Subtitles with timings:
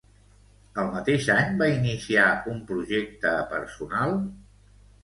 [0.83, 4.23] El mateix any va iniciar un projecte personal?